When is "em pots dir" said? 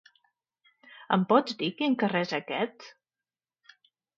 1.17-1.69